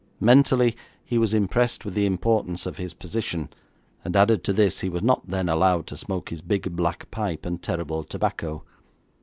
[0.19, 0.75] Mentally
[1.05, 3.49] he was impressed with the importance of his position,
[4.03, 7.45] and added to this he was not then allowed to smoke his big, black pipe
[7.45, 8.63] and terrible tobacco.